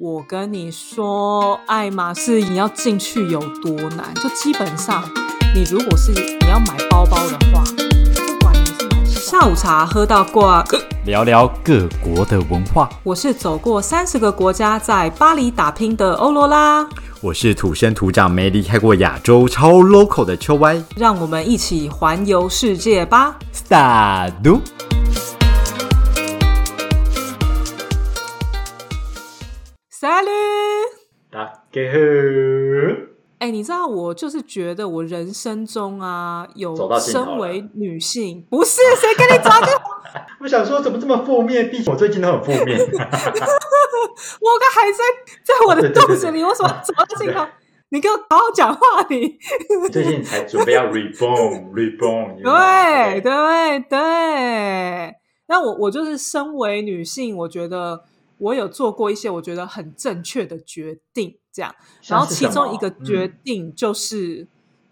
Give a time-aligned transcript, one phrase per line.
[0.00, 4.14] 我跟你说，爱马仕你要进去有多难？
[4.14, 5.02] 就基本上，
[5.52, 7.64] 你如果是你要买包包的话，
[8.14, 10.64] 不管你是买下午茶喝到挂，
[11.04, 12.88] 聊聊各国的文化。
[13.02, 16.88] 我是走过三十个国家，在巴黎打拼的欧罗拉，
[17.20, 20.80] 我是土生土长没离开过亚洲、超 local 的秋歪。
[20.94, 23.34] 让我们一起环游世界吧！
[23.50, 24.30] 萨
[29.98, 30.28] 杜，萨律，
[31.28, 31.98] 大家好。
[33.40, 39.80] 哎，你知道我就是觉得我人生中啊，有身为女性，不是 谁跟你走到尽头
[40.40, 41.68] 我想说，怎么这么负面？
[41.68, 42.78] 毕竟我最近都很负面。
[42.78, 43.02] 我刚
[44.72, 45.02] 还在
[45.42, 47.44] 在我的肚子里，我怎么走到尽头？
[47.90, 49.36] 你给我好好讲话，你
[49.90, 55.14] 最近才准备要 reborn reborn，对对对。
[55.50, 58.04] 那我我就是身为女性，我觉得
[58.38, 61.74] 我有做过一些我觉得很正确的决定，这样。
[62.06, 64.46] 然后其中一个决嗯定就是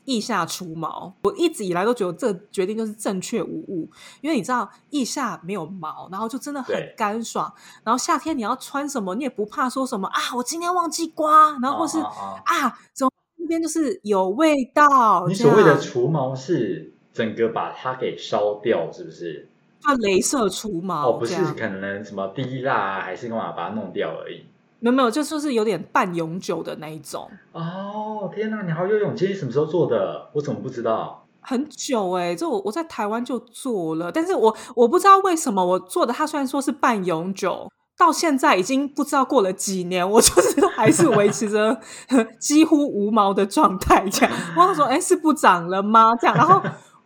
[0.04, 1.14] 腋下除毛。
[1.22, 7.52] 我一直以来都觉得这个决定就是正确无误，因为你知道腋下没有毛，然后就真的很干爽。
[7.82, 15.26] 然后夏天你要穿什么，你也不怕说什么啊，我今天忘记刮，然后或是啊啊啊啊，怎么那边就是有味道。
[15.26, 19.48] 你所谓的除毛是整个把它给烧掉，是不是？
[19.88, 24.44] 就镭射除毛，哦，不是，可能什么滴蜡啊，还是干嘛把它弄掉而已。
[24.80, 29.28] 没有没有，就说是有点半永久的那一种，哦，天哪，你好有勇气！
[29.28, 30.28] 你什么时候做的？
[30.34, 31.24] 我怎么不知道？
[31.40, 37.70] 很久哎、这我我在台湾就做了，但是我我不知道为什么我做的，它虽然说是半永久。
[37.98, 41.80] 到现在已经不知道过了几年，我就 是还是维持着
[42.38, 44.06] 几乎无毛的状态。
[44.10, 46.14] 这样，我想说，哎，是不长了吗？
[46.20, 46.60] 这样，然后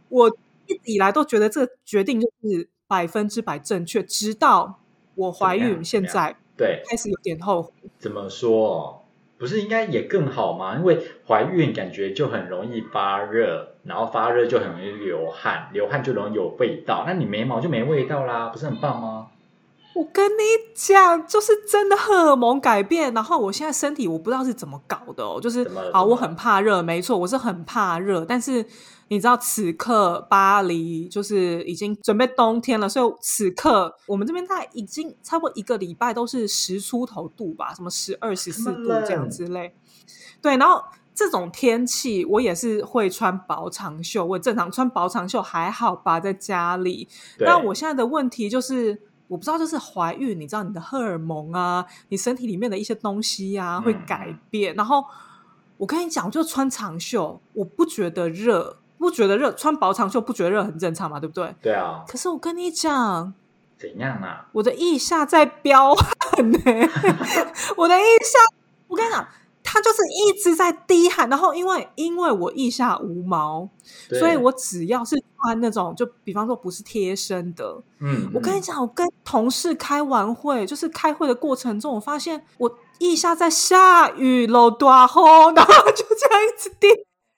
[0.09, 0.29] 我
[0.71, 4.81] 一直以来都觉得这个决定就是百分之百正确，直到
[5.17, 7.73] 我怀孕，现在对，开始有点后悔。
[7.99, 9.05] 怎么说？
[9.39, 10.77] 不是应该也更好吗？
[10.77, 17.05] 因为怀孕感觉就很容易发热，然后发热就很容易流汗，流汗就容易有味道。
[17.07, 19.29] 那你眉毛就没味道啦，不是很棒吗？
[19.95, 20.43] 我跟你
[20.75, 28.65] 讲，就是真的荷尔蒙改变，然后我现在身体我不知道是怎么搞的哦，就是好，我很怕热，没错，我是很怕热，但是
[29.11, 39.75] 你知道此刻巴黎就是已经准备冬天了，所以此刻我们这边大概已经差不多一个礼拜都是十出头度吧，什么十二十四度这样之类，
[40.41, 40.83] 对，然后。
[41.13, 44.25] 这种天气，我也是会穿薄长袖。
[44.25, 47.07] 我正常穿薄长袖还好吧，在家里。
[47.37, 48.99] 对那我现在的问题就是，
[49.29, 54.75] 我不知道，就是怀孕，你知道你的荷尔蒙啊，你身体里面的一些东西啊嗯会改变。
[54.77, 55.05] 然后
[55.77, 61.53] 我跟你讲，我就穿长袖，我不觉得热，不觉得热，穿薄长袖不觉得热很正常嘛，对不对？
[61.61, 63.35] 对啊，可是我跟你讲，
[63.77, 64.47] 怎样啊？
[64.53, 66.07] 我的腋下在飙汗
[66.53, 66.59] 呢、
[67.77, 68.39] 我的腋下，
[68.87, 69.27] 我跟你讲。
[69.63, 73.69] 它就是一直在滴汗，然后因为因为我腋下无毛，
[74.19, 86.89] 所以我只要是穿那种，就比方说不是贴身的，嗯，嗯我跟你讲，我跟同事开完会，就是开会的过程中，我发现我腋下在下雨喽，大风，然后就这样一直滴。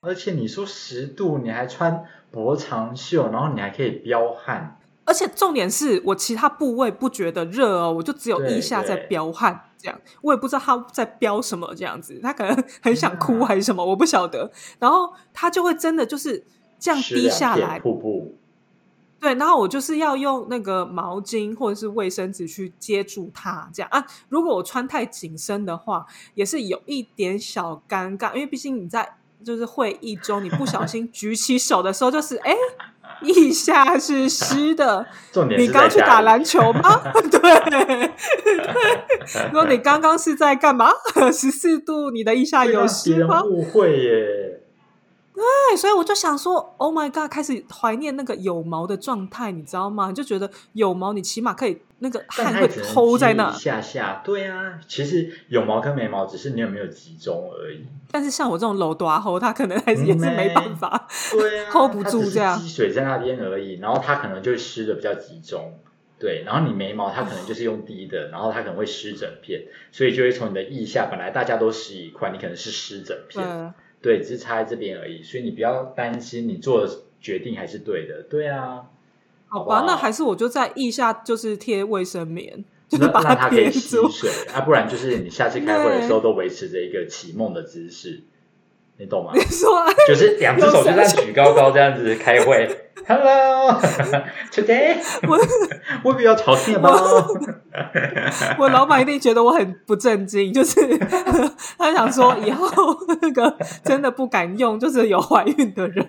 [0.04, 14.50] 而且你说十度，你还穿薄长袖，然后你还可以飙汗，而且重点是我其他部位不觉得热哦，我就只有腋下在飙汗，这样我也不知道他在飙什么，这样子他可能很想哭还是什么，我不晓得。
[14.80, 16.44] 然后他就会真的就是
[16.80, 18.34] 这样滴下来，瀑布。
[19.20, 24.04] 对，然后我就是要用那个毛巾或者是卫生纸去接住它，这样啊。
[24.28, 26.04] 如果我穿太紧身的话，
[26.34, 32.54] 也是有一点小尴尬，因为毕竟你在就是会议中，你不小心举起手的时候，就是哎，
[33.22, 35.06] 腋下是湿的。
[35.32, 37.02] 重点你刚去打篮球吗？
[37.30, 38.10] 对，
[39.50, 40.90] 说你刚刚是在干嘛？
[41.32, 43.42] 十四度，你的腋下有湿吗？
[43.44, 44.51] 误会耶。
[45.34, 50.08] 对，所以我就想说，Oh my god，开始怀念那个有毛的状态，你知道吗？
[50.08, 53.54] 你就觉得有毛，你起码可以那个汗会偷在那一。
[53.54, 57.86] 下下，对啊，其实有毛跟没毛只是你有没有集中而已。
[58.10, 61.08] 但是像我这种楼短猴，他可能还是也是没办法。
[61.30, 65.78] 对啊 hold 不住这样积水在那边而已，然后它可能就会湿的比较集中。
[66.18, 73.74] 对，然后你眉毛它可能就是用低的，然后它可能会湿整片，所以就会从你的腋下本来大家都湿一块，你可能是湿整片。
[74.02, 78.24] 对，只是差在这边而已，所以你不要担心，你做的决定还是对的。
[78.28, 78.82] 对啊，
[79.46, 84.08] 好吧，好那还是我就在腋下就是贴卫生棉，就是那把让它可贴以吸住。
[84.10, 88.24] 水，啊，不然就是你下次开会的时候都维持着一个启梦的姿势，
[88.98, 89.40] 你懂吗你？
[89.42, 92.68] 说就是两只手就这样举高高这样子开会，
[93.06, 94.96] Hello，Today
[95.28, 95.38] 我
[96.04, 96.90] 我比较讨厌吧。
[98.58, 100.80] 我老板一定觉得我很不正经，就是
[101.78, 102.66] 他想说以后
[103.20, 106.06] 那个真的不敢用，就是有怀孕的人，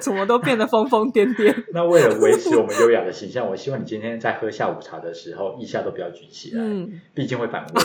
[0.00, 1.54] 怎么都变得疯疯癫癫。
[1.72, 7.82] 那为了维持我们优雅的形象，我希望你今天在喝下午茶的时候，腋下都不要举起来，嗯，毕竟会反胃。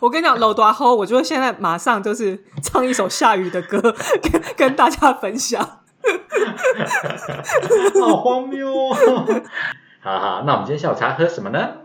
[0.00, 5.78] 我跟你讲，楼大后，我就会现在马上就是唱一首下雨的歌，跟跟大家分享。
[8.00, 8.94] 好荒谬哦！
[10.02, 11.76] 好好，那我们今天下午茶喝什么呢？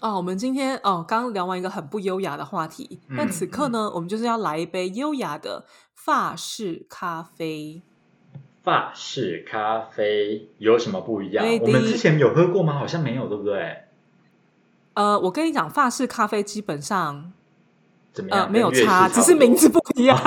[0.00, 5.64] 哦，我们今天哦，刚刚聊完一个很不优雅的话题，嗯但此刻呢，我们就是要来一杯优雅的
[5.94, 7.82] 法式咖啡。
[8.62, 12.78] 法式咖啡有什么不一样我们之前有喝过吗？
[12.78, 13.84] 好像没有，对不对？
[14.94, 17.32] 呃，我跟你讲，法式咖啡基本上
[18.12, 18.44] 怎么样？
[18.44, 20.18] 呃没有差，只是名字不一样。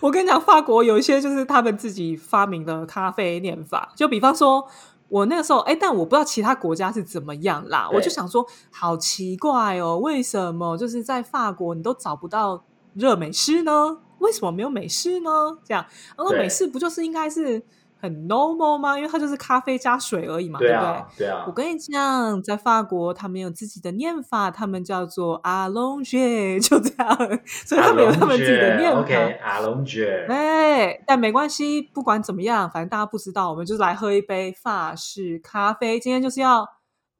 [0.00, 4.66] 我跟你讲，法国有一些就是他们自己发明的咖啡念法，就比方说。
[5.10, 7.90] 我那个时候，哎，但我不知道其他国家是怎么样啦。
[7.92, 12.62] 我就想说，好奇怪哦，为什么就是在法国你都找不到
[12.94, 13.98] 热美式呢？
[14.20, 15.28] 为什么没有美式呢？
[15.64, 15.84] 这样，
[16.16, 17.60] 然后美式不就是应该是
[18.00, 18.96] 很 normal 吗？
[18.96, 20.68] 因为它就是咖啡加水而已嘛，不对？
[20.68, 21.52] 对啊，对啊我。
[21.52, 27.16] 跟你讲，在法国他们有自己的念法，他们叫做阿龙爵，就这样，
[27.46, 29.00] 所以他们有他们自己的念法。
[29.00, 30.26] OK，阿龙爵。
[30.28, 36.00] 哎，但没关系，不管怎么样，反正大家不知道，我们就是来喝一杯法式咖啡。
[36.00, 36.66] 今天就是要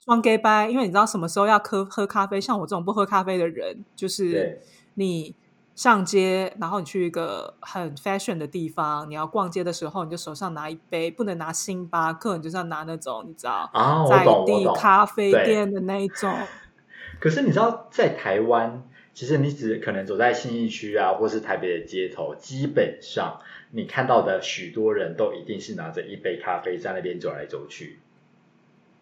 [0.03, 2.41] 装 gay 掰，因为你知道什么时候要喝喝咖啡？
[2.41, 4.61] 像我这种不喝咖啡的人，就是
[4.95, 5.35] 你
[5.81, 13.71] 上街，然后你去一个很 fashion 的地方，你要逛街的时候，你就手上拿一杯，不能拿星巴克，你就是要拿那种你知道。
[13.73, 14.77] 啊，我在地懂。
[14.77, 16.31] 咖啡店的那一种。
[17.19, 18.83] 可是你知道，在台湾，
[19.15, 23.41] 其实你只可能走在信义区啊，或是台北的街头，基本上
[23.71, 28.01] 你看到的许多人都一定是拿着一杯咖啡在那边走来走去。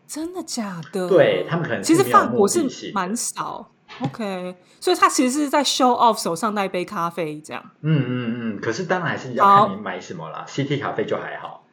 [0.07, 1.09] 真的假的？
[1.09, 3.73] 对他们可能是其实法国是蛮少。
[4.01, 7.63] OK，所以他其实是在 show off 手上那一杯咖啡，这样。
[7.83, 10.45] 嗯嗯嗯，可是当然还是要看你买什么啦。
[10.49, 11.65] CT 咖啡就还好。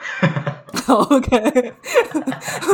[0.88, 1.74] OK，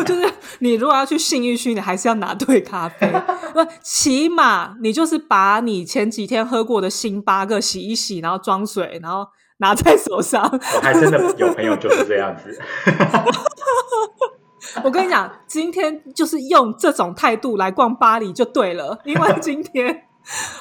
[0.06, 3.10] 就是你如果要去信义区，你还是要拿对咖啡。
[3.52, 9.26] 不，起码你就是把你前几天喝过的星巴克洗一洗，然后装水，然后
[9.58, 10.42] 拿在手上。
[10.42, 12.58] 我还真的有朋友就是这样子。
[14.84, 20.04] 我跟你讲，今天就是用这种态度来逛巴黎就对了，因为 今天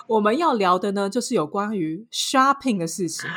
[0.07, 3.29] 我们要聊的呢，就是有关于 shopping 的事情。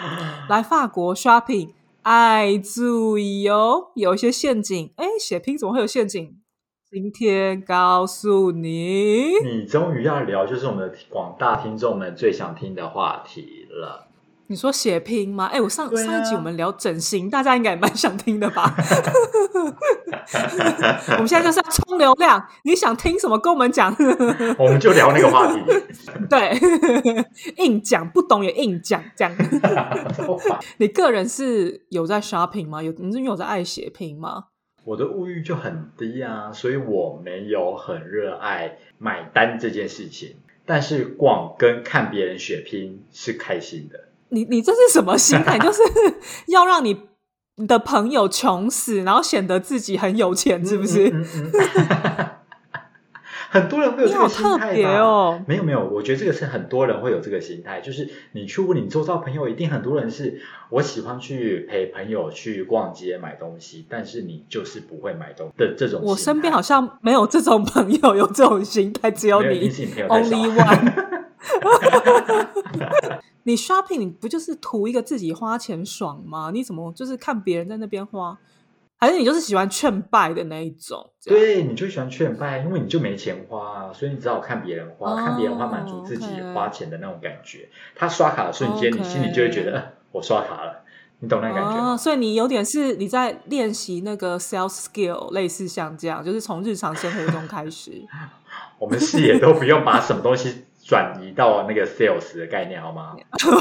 [0.48, 1.72] 来法国 shopping，
[2.02, 4.92] 爱注意哦，有一些陷阱。
[4.96, 6.36] 哎，血拼怎么会有陷阱？
[6.90, 14.07] 今天告诉你，你终于要聊就是我们的广大听众们最想听的话题了。
[14.50, 15.44] 你说血拼吗？
[15.52, 18.74] 哎，我上、啊上一集我们聊整形，大家应该也蛮想听的吧？
[21.12, 23.94] 我们现在就是要冲流量，你想听什么跟我们讲。
[24.58, 25.60] 我们就聊那个话题。
[26.30, 26.58] 对，
[27.58, 29.30] 硬讲不懂也硬讲，这样。
[30.78, 32.82] 你个人是有在 shopping 吗？
[32.82, 34.44] 有你是有在爱血拼吗？
[34.84, 40.36] 我的物欲就很低啊，所以我没有很热爱买单这件事情。
[40.64, 44.07] 但是逛跟看别人血拼是开心的。
[44.30, 45.58] 你你这是什么心态？
[45.58, 45.82] 就是
[46.48, 47.00] 要让你
[47.56, 51.08] 你的朋友穷死，然后显得自己很有钱，是不是？
[51.08, 52.28] 嗯嗯嗯
[53.50, 54.98] 很多人会有这个心特别态吧？
[55.00, 55.42] 哦。
[55.48, 66.02] 没有没有，我觉得这个是很多人会有这个心态，就是你去问你周遭朋友，一定很多人是我喜欢去陪朋友去逛街买东西，但是你就是不会买东的这种。
[66.04, 71.17] 我身边好像没有这种朋友有这种心态，只有你 only one。
[73.44, 76.50] 你 shopping 你不就是图一个自己花钱爽吗？
[76.52, 78.36] 你怎么就是看别人在那边花，
[78.98, 81.08] 还是你就是喜欢劝败的那一种？
[81.24, 87.68] 对，你就喜欢劝败，因为你就没钱花啊，所以你只好看别人花，哦看别人花满足自己花钱的那种感觉。
[87.94, 90.84] 他刷卡的瞬间你心里就会觉得，呃我刷卡了，
[91.20, 97.92] 你懂那感觉所以你有点是你在练习那个 sales skill，类似像这样，就是从日常生活中开始。
[98.78, 103.14] 我们视野都不用把什么东西转移到那个 sales 的概念，好吗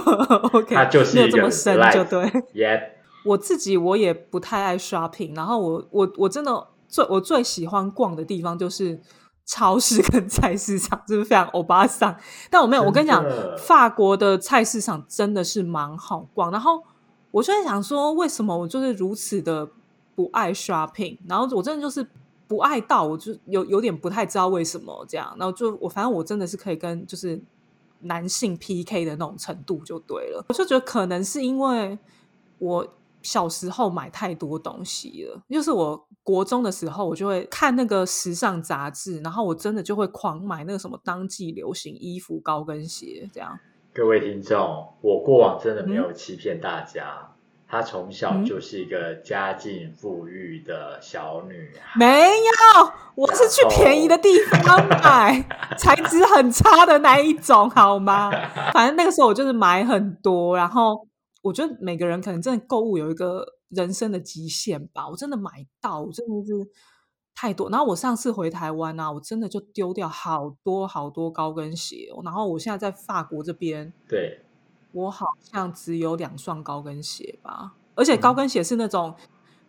[0.54, 2.24] OK，它就是一个这么深 life 就对。
[2.54, 2.82] ？Yeah，
[3.26, 8.98] 我自己我也不太爱 shopping，然后我我我真的最我最喜欢逛的地方就是
[9.46, 12.16] 超市跟菜市场，就是非常欧巴桑。
[12.50, 13.22] 但我没有，我跟你讲，
[13.58, 16.50] 法国的菜市场真的是蛮好逛。
[16.50, 16.82] 然后
[17.32, 19.68] 我就在想说，为什么我就是如此的
[20.16, 21.18] 不爱 shopping？
[21.28, 22.08] 然后我真的就是
[22.48, 25.36] 不爱到，我就有有点不太知道为什么这样。
[25.38, 27.40] 然后就我反正我真的是可以跟就是
[28.02, 30.46] 男性 PK 的那种程度就对了。
[30.50, 31.98] 我就觉得可能是因为
[32.60, 32.88] 我
[33.22, 43.60] 小时候买太多东西了，就是我国中的时候，我就会看那个时尚杂志，然后我真的就会狂买那个什么当季流行衣服、高跟鞋这样。
[43.94, 47.36] 各位听众，我过往真的没嗯有欺骗大家，
[47.68, 52.00] 她从小就是一个家境富裕的小女孩。
[52.00, 55.46] 没有，我是去便宜的地方买，
[55.78, 58.32] 材质很差的那一种，好吗？
[58.74, 61.06] 反正那个时候我就是买很多，然后
[61.42, 65.10] 我觉得每个人可能真的购物有一个人生的极限吧。
[65.10, 66.54] 我真的买到，我真的是
[67.36, 67.70] 太多。
[67.70, 72.22] 然后我上次回台湾啊，我真的就丢掉好多好多高跟鞋哦。
[72.24, 74.40] 然后我现在在法国这边，对，
[74.98, 79.14] 我好像只有两双高跟鞋吧，而且高跟鞋是那种、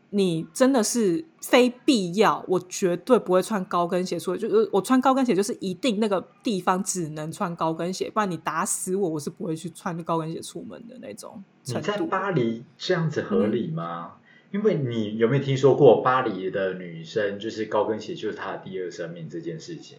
[0.08, 4.38] 你真的是非必要，我绝对不会穿高跟鞋出来。
[4.38, 11.98] 就是我穿高跟鞋，就是一定那个地方只能穿高跟鞋，不然你打死我，我是不会去穿高跟鞋出门的那种你在。
[12.06, 14.14] 巴黎这样子合理吗？
[14.50, 19.98] 因为你有没有听说过巴黎的女生就是高跟鞋就是她的第二生命这件事情？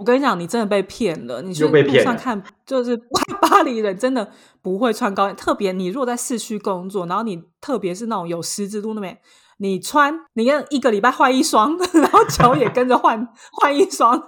[0.00, 1.42] 我跟你讲，你真的被骗了。
[1.42, 2.96] 你去又被骗了路上看，就是
[3.42, 4.26] 巴黎人真的
[4.62, 9.18] 不会穿高跟，特别你如果在市区工作，然后你特别是那种有十字路那边，
[9.58, 14.18] 你穿，你要一个礼拜换一双， 然后脚也跟着换换一双。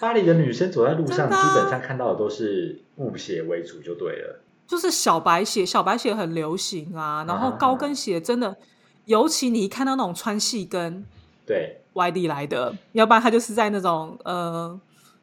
[0.00, 4.40] 巴黎的女生走在路上，基本上看到的都是布鞋为主就对了。
[4.66, 8.56] 就是小白鞋，小白鞋很流行啊，然后啊高跟鞋真的，
[9.04, 11.04] 尤其你一看到那种穿细跟
[11.44, 14.78] 对，外地来的，要不然他就是在那种呃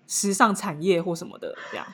[0.07, 1.85] 时尚产业或什么的这样。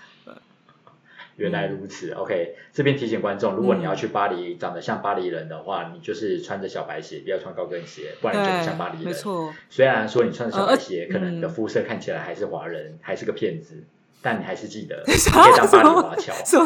[1.38, 2.12] 原来如此。
[2.12, 9.08] OK，这边提醒观众，如果你要去巴黎，长得像巴黎人的话，你就是穿着小白鞋，不要穿高跟鞋，不然就不像巴黎，人。
[9.08, 9.12] 没。
[9.12, 9.54] 错。
[9.70, 13.84] 虽然说你穿着小白鞋，呃可能你的嗯肤色看起来还是华人，还是个骗子，
[14.22, 16.34] 但你还是记得， 可以当巴黎华侨。
[16.46, 16.66] 什么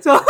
[0.00, 0.24] 什么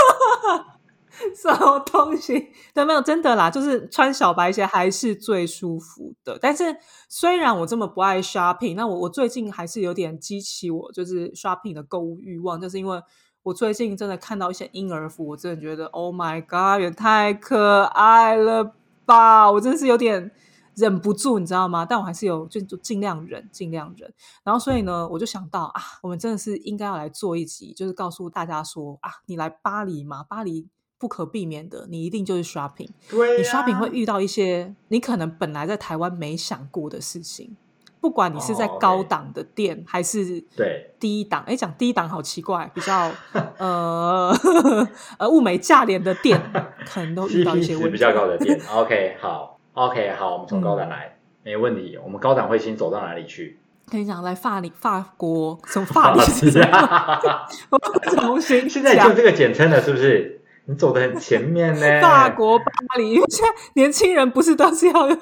[1.35, 2.49] 什么东西？
[2.75, 6.39] 对，没有真的啦，就是穿小白鞋还是最舒服的。
[6.41, 6.77] 但是
[7.09, 13.03] 虽然我这么不爱 shopping，那我我最近还是有点激起我就是 shopping 的购物欲望，就是因为
[13.43, 18.73] 我最近真的看到一些婴儿服，我真的觉得 Oh my God，也太可爱了
[19.05, 19.51] 吧！
[19.51, 20.31] 我真的是有点。
[20.79, 21.85] 忍不住，你知道吗？
[21.85, 24.15] 但我还是有就尽量忍，尽量忍。
[24.45, 30.69] 然后所以呢，我就想到啊，我们真的是应该要来做一集，就是告诉大家说啊，你来巴黎嘛，巴黎
[30.99, 32.89] 不可避免的，你一定就是 shopping。
[33.09, 37.57] 对、啊，你 shopping 会遇到一些你可能本来在台湾没想过的事情，
[38.01, 43.11] 不管你是在高档的店、还是对低档，哎，讲低档好奇怪，比较
[43.59, 44.35] 呃
[45.19, 46.41] 呃物美价廉的店，
[46.87, 47.91] 可能都遇到一些问题。
[47.91, 48.61] 比较高的店。
[48.75, 51.97] OK， 好，OK，好，我们从高档来，没问题。
[52.05, 53.59] 我们高档会先走到哪里去？
[53.91, 56.77] 跟你讲，来法里法国，什么法里是什么？
[56.77, 57.19] 啊
[57.71, 57.79] 我
[58.15, 60.38] 重新现在讲就这个简称了，是不是？
[60.69, 61.81] 你走的很前面呢。
[62.03, 62.65] 法国巴
[62.99, 65.19] 黎，因为现在年轻人不是都是要用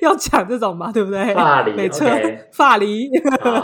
[0.00, 1.34] 要讲这种嘛，对不对？
[1.34, 3.08] 法黎没错 OK，法黎。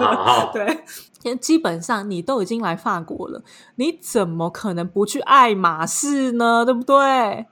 [0.53, 3.45] 对，基本上你都已经来法国了，
[3.77, 6.65] 你怎么可能不去爱马仕呢？
[6.65, 7.47] 对不对？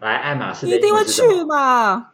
[0.00, 2.08] 来爱马仕你一定会去嘛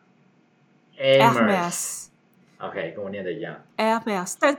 [0.97, 3.57] Hermes，OK，跟我念的一样。
[3.77, 4.57] Hermes，但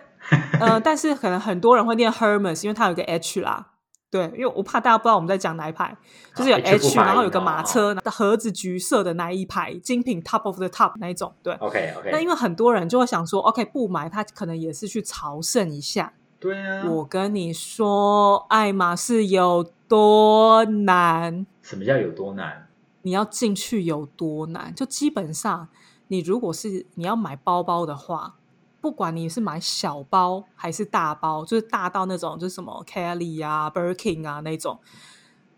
[0.60, 3.68] 呃，但是可能很多人会念 Hermes，因为它有一个 H 啦。
[4.12, 5.96] 对，因为我怕大家不知道我们在讲哪一排，
[6.36, 11.34] 就是有 H 然后有个哦马车，盒子橘色的那一排，精品 Top of the Top 那一种。
[11.42, 16.12] 对，OK OK，那因为很多人就会想说，OK，不买，他可能也是去朝圣一下。
[16.42, 22.68] 对啊，我跟你说，爱马仕有多难，什么叫有多难？
[23.04, 24.76] 你要进去有多难？
[24.76, 25.70] 就基本上，
[26.10, 28.36] 你如果是你要买包包的话，
[28.82, 34.80] 不管你是买小包还是大包，就是大到那种就是什么 Kelly 啊、Birkin 啊那种，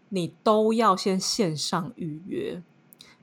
[0.10, 2.62] 你都要先线上预约。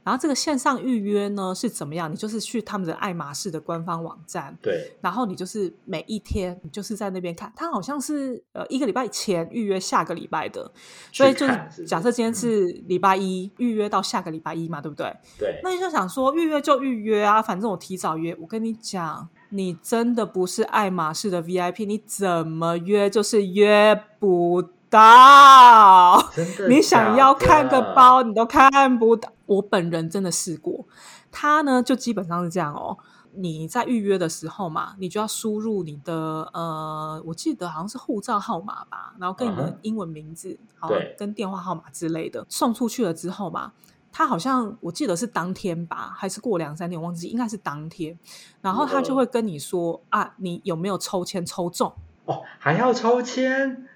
[0.02, 2.10] 然后这个线上预约呢是怎么样？
[2.10, 10.72] 你就是去他们的爱马仕的官方网站，对，然后你就是每一天，你就是在那边看，它好像是呃一个礼拜前预约下个礼拜的，
[11.12, 15.14] 所以就是假设今天嗯是礼拜一、预约到下个礼拜一嘛，对不对？
[15.38, 18.34] 对，那你就想说预约就预约啊，反正我提早约。
[18.40, 26.30] 我跟你讲，你真的不是爱马仕的 VIP，你怎么约就是约不到。
[26.68, 29.30] 你想要看个包，你都看不到。
[29.46, 30.86] 我本人真的试过，
[31.30, 32.96] 他呢就基本上是这样哦。
[33.32, 43.72] 你在预约的时候嘛，你就要输入你的呃，我记得好像是护照号码吧，然后跟你的英文名字，好、对跟电话号码之类的，送出去了之后嘛，
[44.12, 48.18] 他好像我记得是当天吧，还是过两三天，我忘记，应该是当天。
[48.60, 51.92] 然后他就会跟你说啊，你有没有抽签抽中？
[52.24, 53.86] 哦，还要抽签？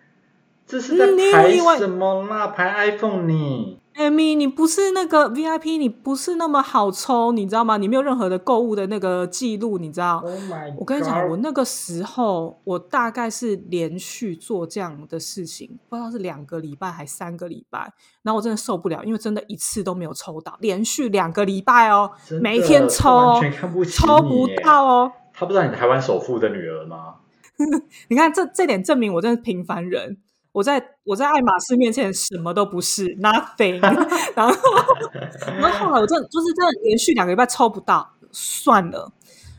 [0.67, 2.47] 这是在排为什么啦？
[2.47, 3.81] 排 iPhone 你？
[3.97, 7.77] Amy，你不是那个 VIP，你不是那么好抽，你知道吗？
[7.77, 10.35] 你没有任何的购物的那个记录，你知道 Oh
[10.79, 22.11] 我跟你讲，我那个时候，我大概是连续做这样的事情，不知道是两个礼拜还三个礼拜，然后我真的受不了，因为真的一次都没有抽到，连续两个礼拜哦
[22.43, 23.41] 每天抽
[23.89, 25.13] 抽不到哦。
[25.33, 27.15] 他不知道你台湾首富的女儿吗？
[28.09, 30.19] 你看这这点证明我真的是平凡人。
[30.55, 33.81] 我在我在爱马仕面前什么都不是，nothing。
[34.37, 34.55] 然后，
[35.61, 39.11] 然后后来我真的就是真的连续两个礼拜抽不到，算了。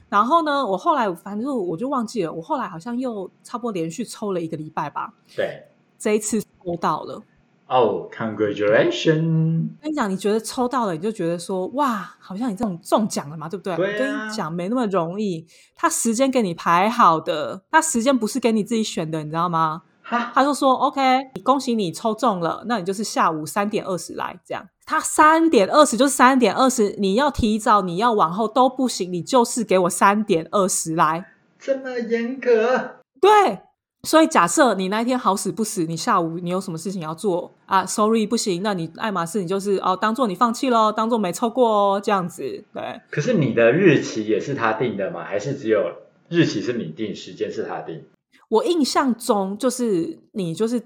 [0.07, 5.65] 然后呢，我后来反正我就忘记了，我后来好像又差不多连续抽了一个礼拜吧，对。
[5.99, 7.21] 这一次抽到了。
[7.67, 13.75] 哦、c o n g r a t u l a t i o n 跟你讲，你觉得抽到了，你就觉得说哇，好像你这种中奖了嘛，对不对？
[13.75, 15.45] 对啊我跟你讲，没那么容易。
[15.75, 19.81] 他时间给你排好的，他时间不是给你自己选的，你知道吗？
[20.07, 21.01] 哈，他就说 OK，
[21.43, 24.63] 恭喜你抽中了，那你就是下午三点二十来这样。
[24.85, 31.25] 他三点二十就是三点二十，你要提早，你要往后都不行，你就是给我三点二十来。
[31.57, 32.97] 这么严格？
[33.19, 33.61] 对，
[34.03, 42.63] 所以假设你那一天好死不死，你下午你有什么事情要做啊？Sorry，不行，那你爱马仕你就是哦，当做你放弃喽，当做没抽过哦，这样子。
[42.71, 45.23] 对，可是你的日期也是他定的吗？
[45.23, 45.81] 还是只有
[46.29, 48.03] 日期是你定，时间是他定？
[48.49, 50.81] 我印象中就是你就是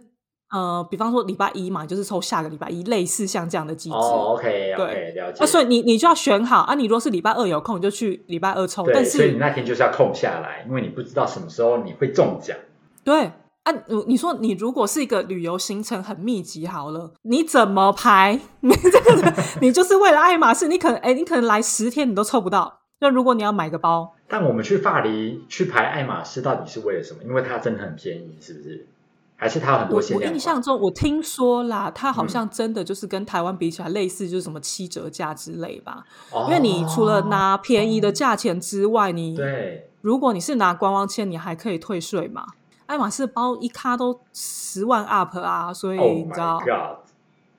[0.52, 3.96] 呃，比方说礼拜一嘛，就是抽下个礼拜一，类似像这样的机制。
[3.96, 5.38] 哦，OK 对 OK，了解。
[5.42, 6.74] 那所以你你就要选好啊！
[6.74, 8.84] 你如果是礼拜二有空，你就去礼拜二抽。
[8.84, 12.58] 对，但所以你那天就是要空下来，因为你不知道什么时候你会中奖。
[13.04, 13.32] 对
[13.64, 18.40] 啊，你你说你如果是一个旅游行程很密集，好了，你怎么排？
[18.62, 22.79] 你这个你就是为了爱马仕，你可能哎，你可能来十天你都抽不到。
[23.00, 27.24] 那如果你要买个包，但我们去巴黎去排爱马仕，到底是为了什么？
[27.24, 28.86] 因为它真的很便宜，是不是？
[29.38, 30.34] 还是它有很多限量我？
[30.34, 36.06] 印象中我听说啦，它好嗯像真的就是跟台湾比起来，类似就是什么七折价之类吧。
[36.32, 42.46] 哦因为你除了拿便宜的价钱之外，你对如果你是拿观光签，你还可以退税嘛。
[42.86, 46.62] 爱马仕包一卡都十万 up 啊，所以，Oh 你知道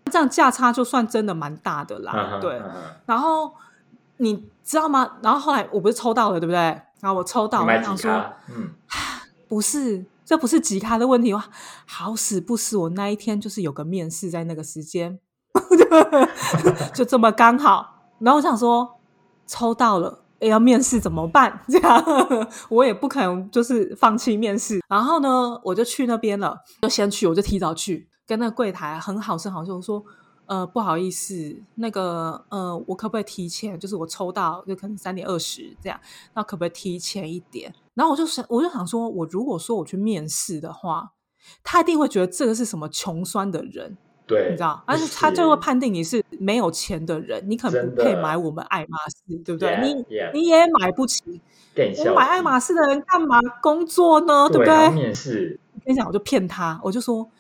[0.07, 2.39] 这样价差就算真的蛮大的啦。
[2.43, 2.61] 对，
[3.07, 3.55] 然后
[4.21, 5.17] 你知道吗？
[5.23, 6.59] 然后后来我不是抽到了，对不对？
[7.01, 8.11] 然后我抽到，我想说？
[8.55, 8.69] 嗯，
[9.49, 11.43] 不是，这不是吉咖的问题哇！
[11.87, 15.19] 好死不死，我那一天就是有个面试在那个时间，
[16.93, 18.11] 就这么刚好。
[18.19, 19.01] 然后我想说，
[19.47, 21.59] 抽到了，也要面试怎么办？
[21.67, 22.05] 这样
[22.69, 24.83] 我也不可能就是放弃面试。
[24.87, 30.05] 然后呢，我就去那边了，就先去，我就提早去，跟那个柜台很好声好气，我说。
[30.51, 33.79] 呃，不好意思，那个呃，我可不可以提前？
[33.79, 36.01] 就是我抽到，就可能三点二十这样，
[36.35, 37.73] 那可不可以提前一点？
[37.95, 41.13] 然后我就想，我就想说，我如果说我去面试的话，
[41.63, 44.83] 他一定会觉得这个是什么穷酸的人，对，你知道？
[44.85, 51.41] 不而且他就会判定你是没有钱的人，你可能不配买我们爱马仕，对不对 Yeah, 你 yeah 你也买不起，
[52.09, 54.49] 我买爱马仕的人干嘛工作呢？
[54.49, 54.91] 对不对？
[54.91, 57.31] 面试，我跟你讲，我就骗他，我就说，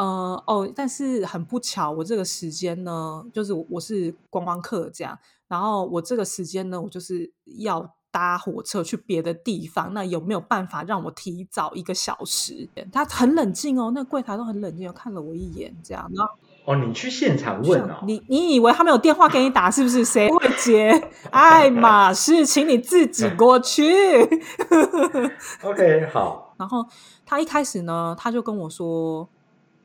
[0.00, 12.66] 呃，哦，但是很不巧，我这个时间呢，就是我我是观光客这样，然后我这个时间呢，我就是要搭火车去别的地方，那有没有办法让我提早一个小时？
[12.90, 16.32] 他很冷静哦，那柜台都很冷静哦，看了我一眼，这样，然后
[16.64, 20.02] 哦，你去现场就问哦，你你以为他没有电话给你打是不是？
[20.02, 21.10] 谁会接？
[21.30, 23.84] 爱马仕，请你自己过去。
[25.62, 26.86] OK，好，然后
[27.26, 29.28] 他一开始呢，他就跟我说：“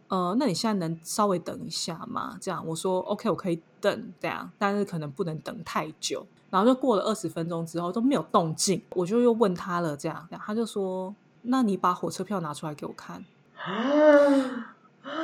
[0.07, 11.13] 呃，那你现在能稍微等一下吗？”这样我说：“OK，我可以等这样，但是可能不能等太久。”然后就过了二十分钟之后都没有动静，我就又问他了，这样，他就说
[11.43, 13.25] ：“那你把火车票拿出来给我看。
[13.57, 14.67] 啊，”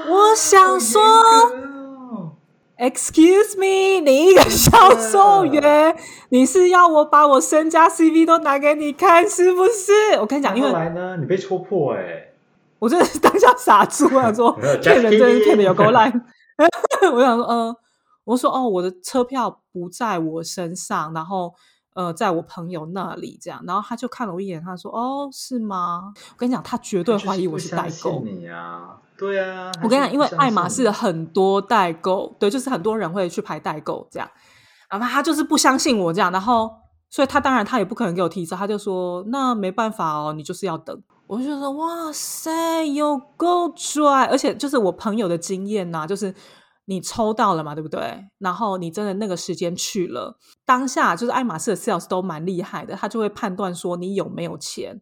[0.10, 1.02] 我想说
[2.78, 5.96] ：“Excuse me，你一个销售员，
[6.30, 12.31] 你是要我把我身家 CV 都拿给你看是不是？”我跟你讲，因那为后来呢，你被戳破哎，
[12.82, 16.12] 我真的是当下傻住，我想说骗人真的是骗的有够烂。
[17.14, 17.76] 我想说，呃，
[18.24, 21.54] 我说哦，我的车票不在我身上，然后
[21.94, 26.12] 呃，在我朋友那里这样，然后他就看了我一眼，他说哦，是吗？
[26.32, 28.24] 我跟你讲，他绝对怀疑我是代购。
[28.26, 34.28] 你啊，对啊，我跟你讲，因为爱马仕的很多代购，对，就是很多人会去排代购这样，
[34.90, 36.72] 然后他就是不相信我这样，然后
[37.12, 41.00] 所以他当然他也不可能给我提早，他就说那没办法哦，你就是要等。
[41.28, 46.34] 我就觉得哇塞，有够拽，而且就是我朋友的经验呐、就是
[46.86, 48.26] 你抽到了嘛，对不对？
[48.40, 55.02] 然后你真的那个时间去了，当下就是爱马仕的 sales 都蛮厉害的，他就会判断说你有没有钱。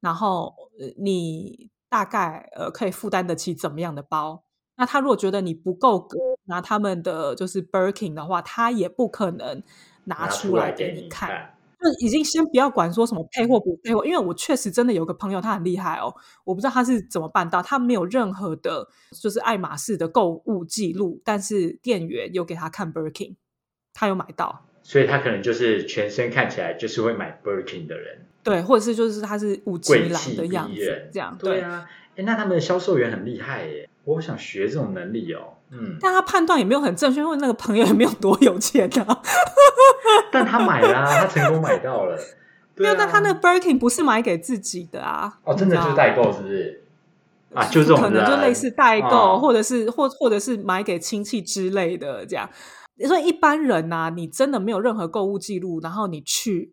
[0.00, 0.54] 然后
[0.98, 4.44] 你大概呃可以负担得起怎么样的包。
[4.76, 9.62] 那他如果觉得你不够格拿他们的就是 Birkin 的话，他也不可能
[10.04, 11.28] 拿拿出来给给你看。
[11.28, 11.54] 看。
[11.80, 18.86] 就已经先不要管说什么配货不配货，因为我确实真的有个朋友，他很厉害哦，我不知道他是怎么办到，他没有任何的，
[19.18, 23.36] 就是爱马仕的购物记录，但是店员有给他看 Birkin，
[23.94, 31.88] 他有买到，所以他可能就是全身看起来就是会买 Birkin 的人，对，或者是就是他是五吉郎贵气的样子这样对啊。
[32.20, 35.54] 哎，那他们的销售员很厉害耶，我想学这种能力哦。
[35.70, 39.22] 嗯，但他判断也没有很正确，因为那个朋友也没有多有钱啊，
[40.30, 42.18] 但他买了、啊，他成功买到了。
[42.76, 46.82] 没有，但他那个 Birkin 不是买给自己的啊，哦，真的就是代购，是不是？
[47.54, 52.48] 啊，就这种可能就人类似代购，哦或者是或或者是买给亲戚之类的这样。
[53.08, 56.72] 所以一般人呐、你真的没有任何购物记录，然后你去，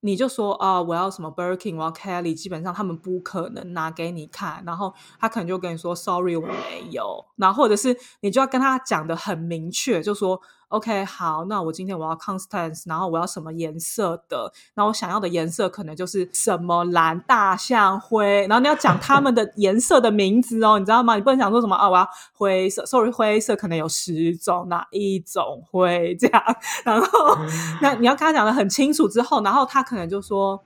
[0.00, 6.54] 你就说啊，我要什么 Birkin，我要 Kelly，基本上他们不可能拿给你看，然后他可能就跟你说 Sorry，我没
[6.90, 21.16] 有，然后或者是你就要跟他讲的很明确，就说 OK，好，那我今天我要 Constance，然后我要什么颜色的，那我想要的颜色可能就是什么蓝、大象、灰，然后你要讲他们的 颜色的名字哦，你知道吗？
[21.16, 26.42] 你不能想说什么啊，我要灰色，sorry，灰色可能有十种，哪一种灰这样，
[26.84, 27.36] 然后
[27.82, 30.62] 那你要跟他讲的很清楚之后，然后他可能就说。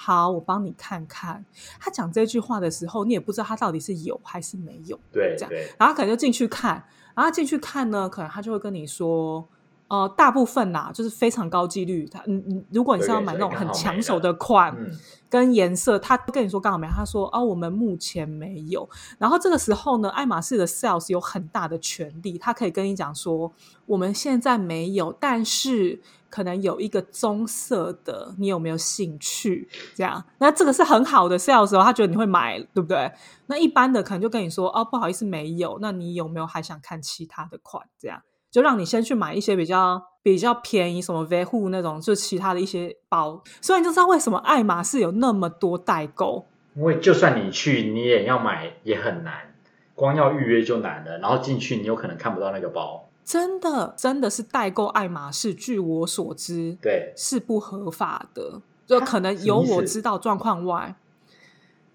[0.00, 1.44] 好，我帮你看看。
[1.80, 4.96] 他讲这句话的时候，你也不知道他到底是有还是没有。
[5.12, 6.84] 对这样然后可能就进去看，
[7.18, 9.48] 然后进去看呢，可能他就会跟你说，
[9.88, 14.90] 呃，大部分啦，就是非常高几率，他，嗯嗯，如果你是要买那种很抢手的款嗯，
[15.30, 18.86] 跟颜色，他跟你说刚好没，他说哦，我们目前没有。
[19.18, 23.50] 然后这个时候呢，爱马仕的 sales 有很大的权利，他可以跟你讲说，
[23.86, 25.98] 我们现在没有，但是
[26.28, 29.66] 可能有一个棕色的，你有没有兴趣？
[29.94, 33.10] 这样，那这个是很好的 sales 哦，他觉得你会买，对不对？
[33.46, 35.78] 那一般的可能就跟你说，哦，不好意思，没有。
[35.80, 37.86] 那你有没有还想看其他的款？
[37.98, 43.42] 这样就让你先去买一些比较比较便宜，什么 v 护那种，就其他的一些包。
[43.60, 46.46] 所以你就知道为什么爱马仕有那么多代购。
[46.74, 49.54] 因为就算你去，你也要买也很难，
[49.94, 53.08] 光要预约就难了，然后进去你有可能看不到那个包。
[53.24, 60.94] 真的，真的是代购爱马仕，据我所知对，是不合法的，就啊可能有我知道状况外，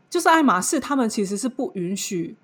[0.10, 2.36] 就是爱马仕他们其实是不允许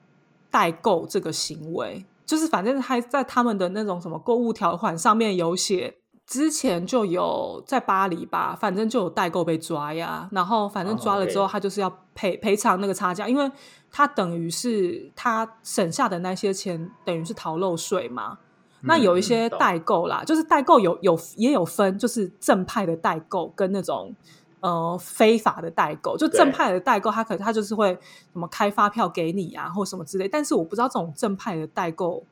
[0.50, 5.96] 代购这个行为，就是反正还在他们的那种什么购物条款上面有写。
[6.28, 13.52] 之前就有在巴黎吧，反正就有代购被抓呀，然后反正抓了之后，他就是要赔赔偿那个差价，因为
[13.92, 18.38] 他等于是他省下的那些钱，等于是逃漏税嘛。
[18.82, 24.16] 那有一些代购啦，就是代购有有也有分，就是正派的代购跟那种
[24.62, 26.18] 呃非法的代购。
[26.18, 27.98] 就正派的代购，他可他就是会
[28.34, 30.28] 什么开发票给你啊，或什么之类。
[30.28, 32.24] 但是我不知道这种正派的代购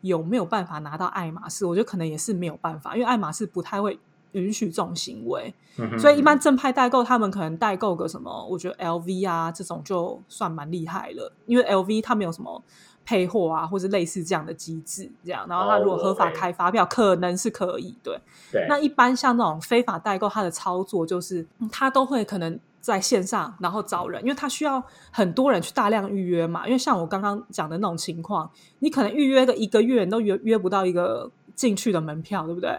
[0.00, 3.98] 有没有办法拿到爱马仕，我觉得可能也是没有办法，因为爱马仕不太会
[4.32, 5.54] 允许这种行为。
[5.78, 12.62] 嗯所以一般正派代购，他们可能代购个什么，我觉得 LV 啊这种就算蛮厉害了，因为 LV 它没有什么
[13.04, 18.18] 配货啊，或者类似这样的机制，这样，然后他如果哦合法开发票，可能是可以，对。
[18.50, 26.66] 对，那一般像那种非法代购，他的操作就是嗯他都会可能在线上，然后找人，因为他需要很多人去大量预约嘛。
[26.66, 32.78] 因为像我刚刚讲的那种情况，你可能预约个一个月，你都约约不到一个进去的门票，对不对？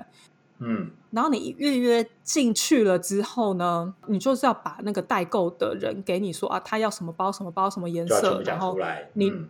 [0.59, 8.77] 嗯，然后你预约进去了之后呢，你就是要把那个代购的人给你说啊，他要什么包、什么包、什么颜色，然后。
[9.13, 9.49] 你嗯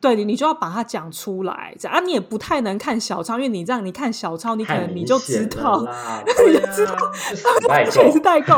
[0.00, 1.74] 对你，你就要把它讲出来。
[1.78, 8.20] 这样啊，你也不太能看小抄，因为你这样你看小抄，你可能 你就知道，啦，你就知道啊，就 死代而且也是。
[8.20, 8.56] 代购。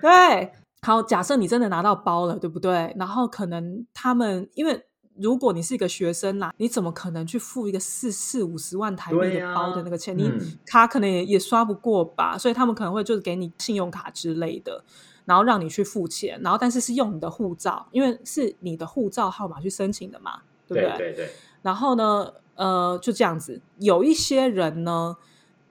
[0.00, 2.94] 对，好，假设你真的拿到包了，对不对？
[2.98, 4.84] 然后可能他们因为。
[5.18, 10.14] 如果你是一个学生啦，你怎么可能去付一个四四五十万台币的包的那个钱？
[10.14, 14.84] 你嗯卡可能也也刷不过吧，所以他们可能会就是给你信用卡之类的，
[15.26, 21.30] 然后让你去付钱，然后但是是用你的护照，因为是你的护照号码去申请的嘛，对不对对对，
[21.62, 23.60] 然后呢，呃，就这样子。
[23.78, 25.16] 有一些人呢，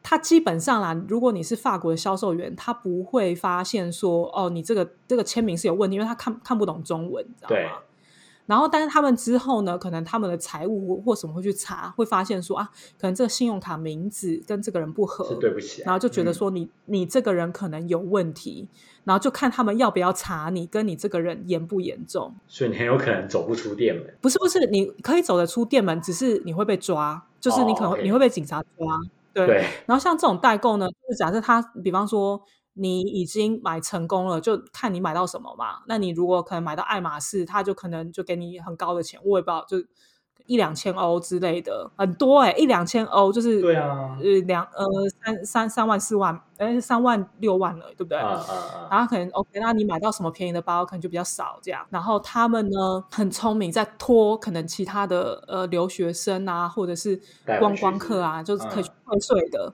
[0.04, 7.72] 他基本上啦，如果你是法国的销售员，他不会发现说，哦，你这个这个签名是有问题，因为他看看不懂中文，你知道对吗？
[8.46, 15.86] 然后，但是他们之后呢，可能他们的财务或什么会去查，会发现说啊，可能这个信用卡名字跟这个人不合，是对不起啊。
[15.86, 18.68] 然后就觉得嗯说你、你这个人可能有问题，
[19.04, 22.36] 然后就看他们要不要查你，跟你这个人严不严重。
[22.48, 24.16] 所以你很有可能走不出店门。
[24.22, 29.00] 不是不是，你可以走得出店门，只是你会被抓，就是你可能、你会被警察抓。
[29.34, 29.56] 对，对，
[29.86, 32.42] 然后像这种代购呢，就是假设他，比方说
[32.76, 35.80] 你已经买成功了，就看你买到什么嘛。
[35.88, 39.78] 那你如果可能买到爱马仕，他就可能就给你很高的钱，我也不知道，就
[40.46, 44.86] 一两千欧之类的，很多哎、一两千欧就是对啊呃两呃
[45.24, 48.18] 三三三万四万，哎三万六万了，对不对？
[48.20, 48.88] 啊啊啊！
[48.92, 51.84] 然后可能 OK，那你买到什么便宜的包，可能就比较少这样。
[51.90, 59.74] 然后他们呢很聪明，在拖可能其他的呃留学生啊，或者是观光客啊，就是可以退税的。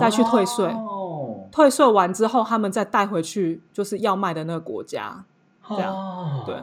[0.00, 5.24] 再去退税哦，退税完之后，他们再带回去就是要卖的那个国家。
[5.68, 6.56] 这样哦对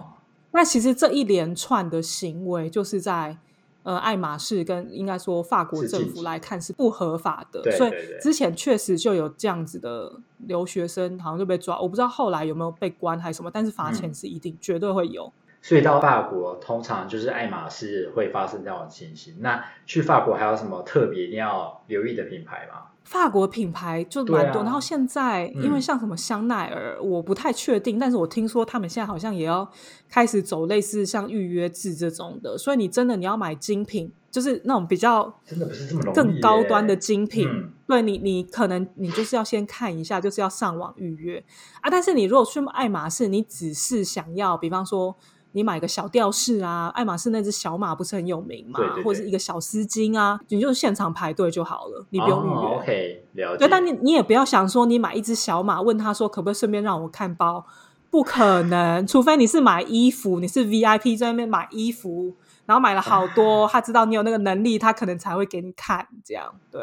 [0.52, 3.38] 那其实这一连串的行为，就是在
[3.84, 10.12] 呃爱马仕跟应该说法国政府来看是不合法的，所以之前确实就有这样子的
[10.48, 15.32] 留学生好像就被抓，我不知道后来有没有被关还是什么，但是罚钱嗯是一定、绝对会有。
[15.66, 19.38] 所以到法国，通常就是爱马仕会发生这样的情形。
[19.40, 22.84] 那去法国还有什么特别一定要留意的品牌吗？
[23.04, 29.68] 法国品牌就对蛮多，啊然后现在因为嗯像什么香奈儿，我不太确定，但是我听说他们现在好像也要
[30.08, 41.44] 开始走类似像预约制这种的，所以你真的你要买精品，就是那种比较真的不是这么容易更高端的精品，嗯对你你可能你就是要先看一下，就是要上网预约
[41.82, 41.90] 啊。
[41.90, 45.16] 但是你如果去爱马仕，你只是想要，比方说
[45.56, 52.56] 你买个小吊饰啊，爱马仕那只小马不是很有名嘛，对对对或者是一个小丝巾啊，你就现场排队就好了，你不用预约。
[52.56, 53.58] 哦 OK，了解。
[53.60, 57.66] 对，但你你也不要想说你买一只小马，问他说可不可以顺便让我看包，
[58.10, 66.82] 不可能，除非你是买衣服，你是 VIP 在那边买衣服，然后买了好多，他知道你有那个能力，他可能才会给你看，这样对，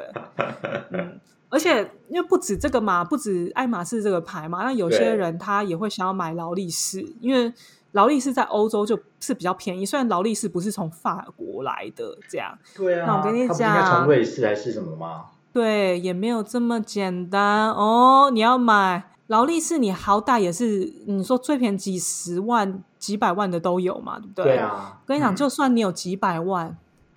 [0.93, 1.21] 嗯。
[1.51, 7.53] 而且，因为不止这个嘛，不止爱马仕这个牌嘛，那有些人他也会想要买劳力士，因为
[7.93, 9.87] 劳力士在欧洲就是比较便宜。
[9.87, 15.27] 虽然劳力士不是从法国来的，这样对啊，那我跟你讲从瑞士还是什么吗？
[15.53, 18.31] 对，也没有这么简单哦。
[18.33, 24.45] 你要买劳力士，你好歹也是你说最便宜几十万、几百万的都有嘛，对不对？
[24.45, 24.57] 对。
[24.59, 26.77] 啊，跟你讲，嗯就算你有几百万，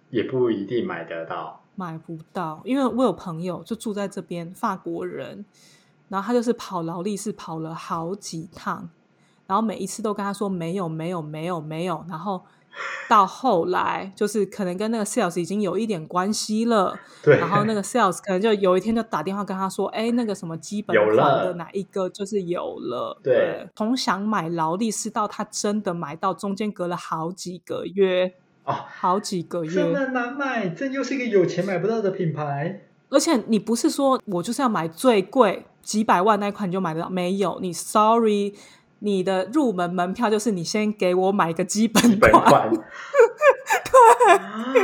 [0.10, 1.62] 也不一定买得到。
[1.78, 5.46] 买不到，因为我有朋友就住在这边，法国人，
[6.08, 8.90] 然后他就是跑劳力士跑了好几趟，
[9.48, 12.42] 然后每一次都跟他说没有没有没有没有，然后
[13.08, 28.34] 到后来就是可能跟那个 sales 已经有一点关系了， 对，然后那个 sales 可能就有一天就打电话跟他说，哎，那个什么基本有款了的哪一个就是有了，对从想买劳力士到他真的买到，中间隔了好几个月，
[28.66, 32.82] 哦，好几个月，真的难买，这又是一个有钱买不到的品牌。
[33.10, 38.54] 而且你不是说我就是要买最贵几百万那一款就买得到，没有，你 sorry，
[39.00, 42.72] 你的入门门票就是你先给我买个基本款本款，款。
[44.74, 44.82] 对，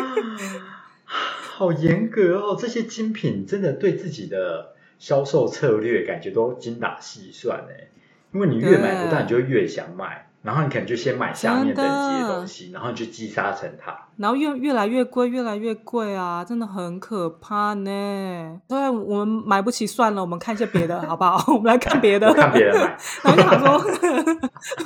[1.07, 2.57] 好严格哦！
[2.59, 7.89] 这些精品真的对自己的销售策略感觉都精打细算哎，
[8.31, 14.07] 因为你越买不到，你就会越想买，然后你可能就先买下面等级的东西，然后你就积沙成塔。
[14.17, 18.59] 然后越越来越贵，越来越贵啊，真的很可怕呢。
[18.67, 21.43] 对，我们买不起算了，我们看一些别的好不好？
[21.53, 23.59] 我们来看别的，看别人买， 然后就想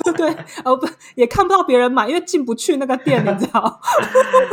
[0.04, 0.30] 说， 对，
[0.64, 3.80] 哦不，也看不到别人买，因为进不去那个店，你知道，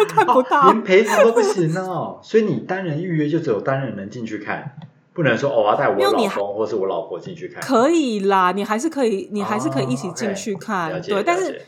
[0.10, 0.62] 看不到。
[0.62, 2.20] 哦连陪同都不行哦。
[2.22, 4.76] 所以你单人预约就只有单人能进去看，
[5.14, 7.62] 不能说哦我要带我老公或是我老婆进去看。
[7.62, 11.62] 可以啦，你还是可以，你还是可以一起哦进去看，对，但是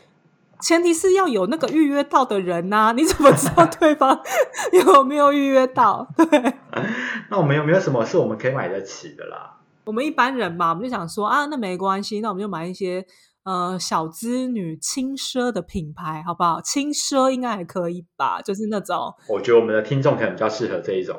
[0.62, 4.20] 前提是要有那个预约到的人呐、你怎么知道对方
[4.74, 6.08] 有没有预约到？
[6.18, 6.54] 对
[7.30, 9.58] 那我们有没有什么是我们可以买得起的啦？
[9.84, 13.06] 我们一般人嘛，我们就想说啊，那没关系，那我们就买一些
[13.44, 16.60] 呃小资女轻奢的品牌，好不好？
[16.62, 21.16] 轻奢应该还可以吧，就是那种我觉得我们的听众可能比较适合这一种。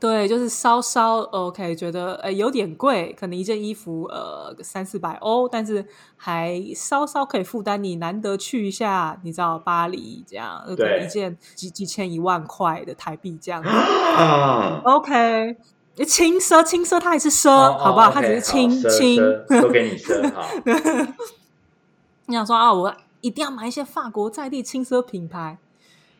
[0.00, 7.82] 对，就是稍稍 OK，觉得呃有点贵，可能一件衣服呃三四百欧，但是还稍稍可以负担。
[7.82, 13.68] 你难得去一下，你知道巴黎这样，对一件几几千一万块的台币这样子。
[13.68, 15.56] 啊，OK，
[16.06, 18.10] 轻奢轻奢，它也是奢，哦好不好？
[18.10, 19.22] 哦它只是轻轻。
[19.22, 20.42] 奢都给你奢好。
[22.26, 25.56] 你想说啊，我一定要买一些法国在地轻奢品牌。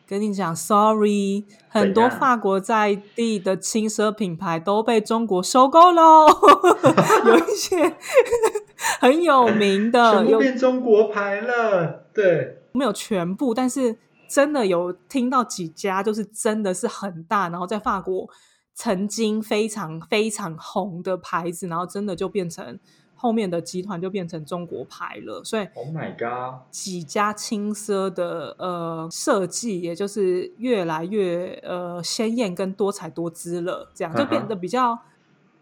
[0.07, 6.27] 跟你讲，sorry，很多法国在地的轻奢品牌都被中国收购喽。
[7.25, 7.95] 有一些
[9.01, 13.97] 很有名的，全变中国牌了，对，没有全部，但是
[14.29, 18.29] 真的有听到几家，就是真的是很大，然后在法国
[18.75, 22.79] 曾经非常非常红的牌子，然后真的就变成
[23.25, 26.61] 后面的集团就变成中国牌了，所以 Oh my god！
[26.69, 34.99] 几家轻奢的呃设计，也就是越来越呃鲜艳跟多彩多姿了，这样就变得比较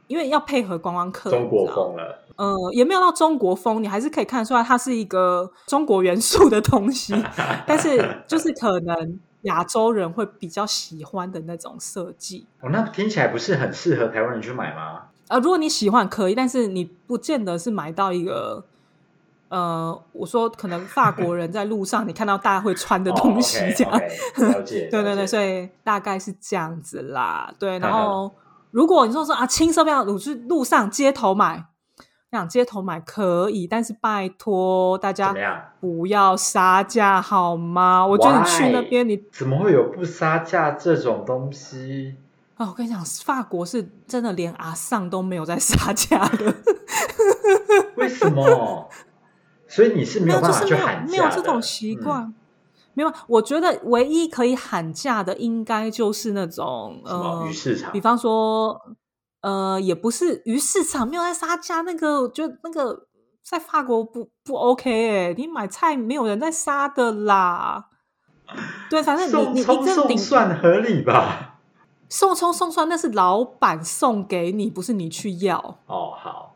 [0.08, 7.16] 因为要配合观光客，中国风了，呃，也没有到中国风，你还是可以看得出来它是一个中国元素的东西，
[7.66, 12.46] 但是就是可能亚洲人会比较喜欢的那种设计。
[12.60, 15.04] 哦，那听起来不是很适合台湾人去买吗？
[15.30, 18.64] 呃，如果你喜欢可以，但是你不见得是买到一个，
[19.50, 24.00] 呃，我说可能法国人在路上你看到大家会穿的东西这样，
[24.36, 27.54] 对对对，所以大概是这样子啦。
[27.58, 28.32] 对， 然后
[28.72, 31.66] 如果你说说啊，轻奢标，我去路上街头买，
[32.32, 35.34] 想街头买可以，但是拜托大家？
[35.80, 38.06] 不要杀价好吗？
[38.08, 38.82] 我觉得你去那？
[38.82, 42.16] 边你怎么会有不杀价这种东西？
[42.64, 46.56] 啊、我跟你讲，法国是真的连阿尚都没有在杀价的，
[47.98, 48.90] 为什么？
[49.68, 52.34] 所以你是没有就办法是没有去喊价没有这种习嗯惯。
[52.94, 58.00] 没有，我觉得唯一可以喊价的，应该就是那种呃鱼，市场比？
[58.00, 58.80] 方说，
[59.42, 63.08] 呃，也不是鱼市场没有在杀价，那个就那个
[63.44, 67.90] 在法国不不 OK 哎、你买菜没有人在杀的啦。
[68.92, 71.53] 对，反正你你你这顶算合理吧？
[72.14, 75.58] 送葱送蒜，那是老板送给你，不是你去要。
[75.88, 76.54] 哦，好，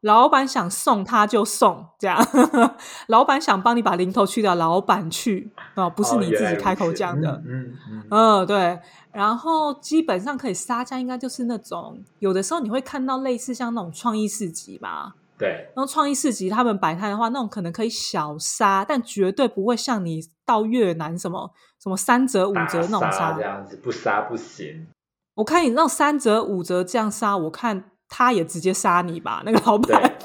[0.00, 2.18] 老板想送他就送，这样。
[3.08, 7.42] 老板想帮你把零头去掉，老板去哦，不是哦你自己开口讲的。
[7.46, 7.74] 嗯
[8.10, 8.80] 嗯对。
[9.12, 23.42] 然后基本上可以杀价，应该就是那种有的时候你会看到类似像那种创意市集吧，对，然后创意市集他们摆摊的话，那种可能可以小杀，但绝对不会像你到越南什么什么三折五折那种杀杀这。
[23.42, 24.86] 样子，不杀不行。
[25.34, 30.12] 我看你那三折五折这样杀，我看他也直接杀你吧，那个老板。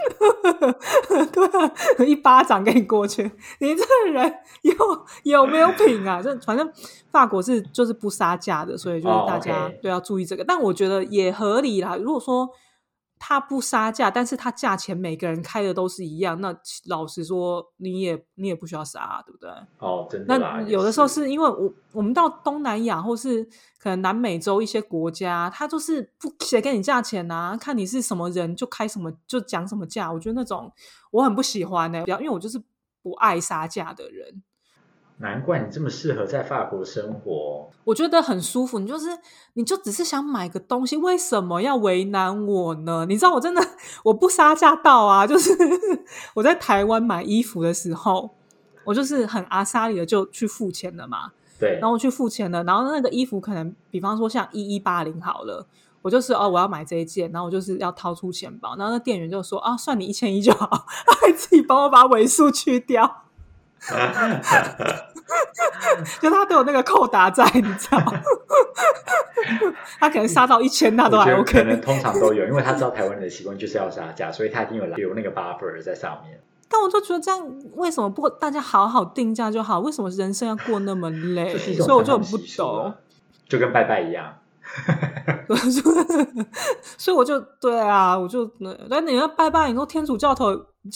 [1.32, 3.24] 对啊，一巴掌给你过去，
[3.60, 4.74] 你这个人有
[5.24, 6.22] 有没有品啊？
[6.22, 6.70] 这反正
[7.12, 10.44] 法国是就是不杀价的，所以就是哦大家都要注意这个。
[10.44, 11.96] 但我觉得也合理啦。
[11.96, 12.50] 如果说
[13.20, 16.56] 他不杀价，但是他价钱每个人开的都是一样，那
[16.86, 19.50] 老实说，你也你也不需要杀，对不对？
[19.78, 23.44] 哦，真的那有的时候是因为我我们到东南亚或是
[23.78, 30.12] 可能南美洲一些国家，他就是不写给你价钱啊、看你是什么人就开什么就讲什么价。
[30.12, 30.72] 我觉得那种
[31.12, 32.58] 我很不喜欢呢、因为我就是
[33.04, 34.42] 不爱杀价的人。
[35.20, 37.70] 难怪你这么适合在法国生活。
[37.84, 39.08] 我觉得很舒服，你就是
[39.54, 43.06] 你就只是想买个东西，为什么要为难我呢？
[43.08, 43.62] 你知道我真的
[44.04, 45.52] 我不杀价到啊， 就是
[46.34, 48.30] 我在台湾买衣服的时候，
[48.84, 51.32] 我就是很阿莎里的就去付钱了嘛。
[51.60, 55.66] 对然，后我去付钱了，然后那个衣服可能，比方说像一一八零好了，
[56.02, 60.68] 我就是哦，我要买这一件，然后我就是要掏出钱包，然后那店员就说啊，算你一千一就好，
[61.06, 63.24] 他还自己帮我把尾数去掉，
[66.22, 68.00] 就他都有那个扣打在，你知道，
[70.00, 76.40] 他可能杀到一千，他都还我觉得可能 OK，通常都有，因为他知道台湾人的习惯就是要杀价，所以他一定有留那个 buffer 在上面。
[76.68, 77.42] 但我就觉得这样
[77.76, 79.80] 为什么不大家好好定价就好？
[79.80, 81.58] 为什么人生要过那么累？
[81.58, 82.96] 所以我就很不懂啊。，
[83.48, 84.36] 就跟拜拜一样。
[86.96, 88.50] 所以我就对啊，我就
[88.90, 90.56] 那你要拜拜，你说天主教头、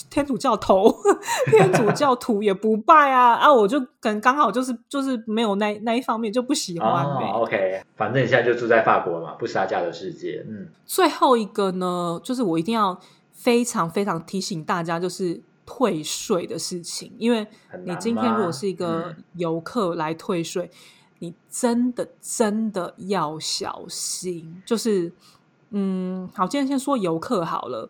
[0.10, 0.89] 天主教头、
[1.52, 3.54] 天主教徒也不拜啊啊！
[3.54, 7.26] 我就可能刚好就是就是没有那那一方面就不喜欢呗。
[7.26, 10.46] 哦，OK，反正你现在就住在法国嘛，不杀价的世界。
[10.48, 12.98] 嗯，最后一个呢，就是我一定要
[13.34, 17.46] 非常非常提醒大家，就是退税的事情，因为
[17.86, 20.72] 你今天如果是一个嗯游客来退税，
[21.19, 24.63] 你真的真的要小心。
[24.65, 25.12] 就是，
[25.72, 27.89] 嗯，好，今天先说游客好了。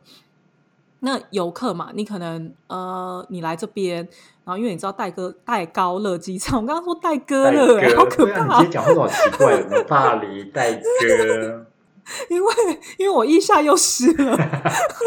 [1.06, 3.98] 那游客嘛，你可能呃，你来这边，
[4.46, 11.66] 然后因为你知道戴哥戴高乐机场，我刚刚说戴哥戴乐、欸，好可怕、你今天讲话都好奇怪，什么 巴黎戴哥，
[12.30, 12.54] 因为
[12.98, 14.38] 因为我腋下又湿了。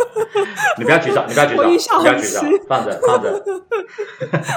[0.78, 3.42] 你不要举手，你不要举手，我你印象很不要举手，放着放着。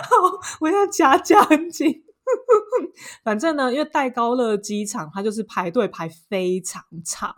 [0.03, 2.03] 好我要加加很紧。
[3.23, 7.33] 反正呢，因为戴高乐机场它就是排队排非常长，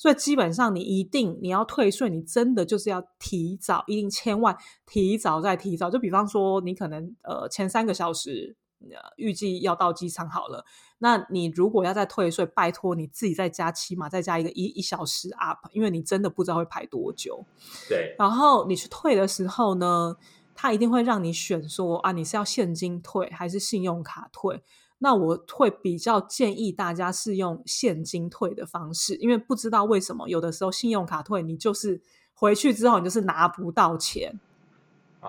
[0.00, 5.90] 所以基本上你一定你要退税，你真的就是要提早，一定千万提早再提早。
[5.90, 10.64] 就比方说，你可能呃前三个小时呃预计要到机场好了，
[11.00, 17.44] 那你如果要再退税，拜托你自己再加，起码再加一个一一小时 up，因为你真的不知道会排多久。
[17.86, 20.16] 对，然后你去退的时候呢，
[20.54, 24.62] 他一定会让你选说啊，你是要现金退还是信用卡退？
[25.02, 32.00] 那我会比较建议大家是用现金退的方式，因为不知道为什么有的时候信用卡退你就是
[32.34, 34.38] 回去之后你就是拿不到钱，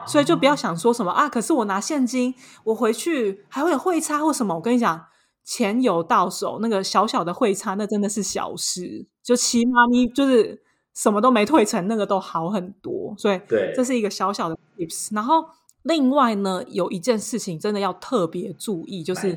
[0.06, 2.34] 所以就不要啊想说什么啊，可是我拿现金，
[2.66, 4.56] 我回去还会有汇差或什么。
[4.56, 5.06] 我跟你讲，
[5.44, 10.62] 钱有到手，那个小小的汇差那真的是小事，就起码你就是
[10.94, 13.16] 什么都没退成，那个都好很多。
[13.18, 15.14] 所以对，这是一个小小的 tips。
[15.16, 15.46] 然后
[15.84, 19.36] 另外呢，有一件事情真的要特别注意，就是？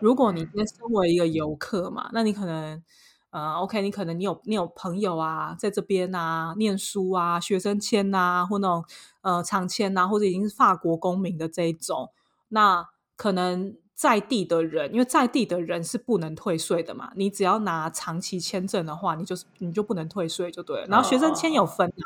[0.00, 2.82] 如果你今天身为一个游客嘛，那你可能
[3.30, 8.84] 呃，OK，你可能你有你有朋友啊，在这边啊念书啊，学生签呐、或那种
[9.22, 12.10] 呃长签呐、或者已经是法国公民的这一种，
[12.48, 12.86] 那
[13.16, 20.86] 可能在地的人，因为在地的人是不能退税的嘛，你只要拿长期签证的话，你就是你就不能退税就对了。
[20.88, 22.04] 然后学生签有分啊，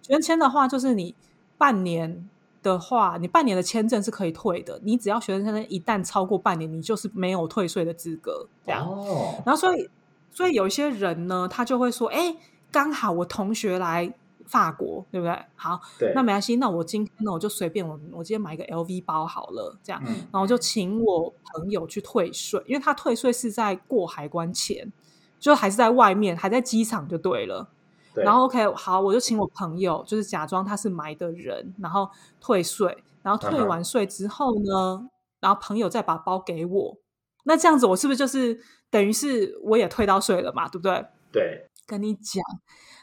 [0.00, 1.16] 学生签的话就是你
[1.58, 2.28] 半年。
[2.62, 4.80] 的话，你半年的签证是可以退的。
[4.82, 8.46] 你只要学生签证一旦超过半年，你就是没有退税的资格。
[8.64, 9.90] 这样，哦，然后所以
[10.30, 12.36] 所以有一些人呢，他就会说：“哎，
[12.70, 14.14] 刚好我同学来
[14.46, 15.36] 法国，对不对？
[15.56, 15.80] 好，
[16.14, 24.92] 那没关系，那我今天呢，我就随便我我今天买一个 LV 包好了，这样，嗯，然后就请我朋友去退税，因为他退税是在过海关前，
[25.40, 27.68] 就还是在外面，还在机场就对了。
[28.14, 28.24] 对。
[28.24, 32.08] 然后 OK，好，我就请我朋友，就是假装他是买的人，然后
[32.40, 35.08] 退税，然后退完税之后呢，
[35.40, 36.96] 然后朋友再把包给我，
[37.44, 38.60] 那这样子我是不是就是
[38.90, 41.04] 等于是我也退到税了嘛，对不对？
[41.32, 42.42] 对，跟你讲，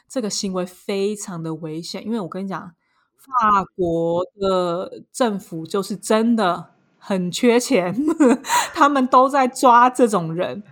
[0.08, 2.72] 这个行为非常的危险，因为我跟你讲，
[3.16, 7.94] 法国的政府就是真的很缺钱，
[8.72, 10.62] 他们都在抓这种人。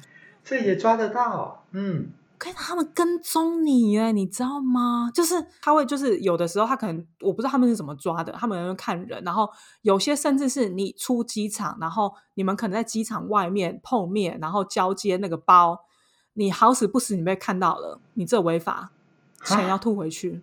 [0.45, 5.11] 这也抓得到，嗯，跟他们跟踪你哎，你知道吗？
[5.12, 9.49] 就是他会，就是有的时候他可能我不知道他们是怎么抓的，他们会看人，然后
[9.82, 15.80] 有些甚至是你出机场，然后你们可能在机场外面碰面，然后交接那个包，
[16.34, 18.91] 你好死不死你被看到了，你这违法，
[19.45, 20.41] 钱要吐回去，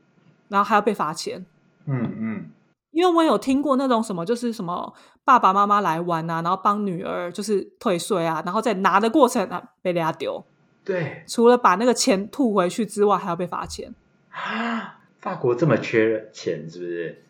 [0.50, 1.46] 然后还要被罚钱。
[1.86, 2.52] 嗯嗯，
[2.92, 4.94] 因为我有听过那种什么，就是什么
[5.24, 10.44] 爸爸妈妈来玩啊，然后帮女儿就是退税啊，然后在拿的过程啊被人家丢，
[10.86, 13.94] 对除了把那个钱吐回去之外，还要被罚钱。
[14.30, 17.24] 啊， 法国这么缺钱是不是？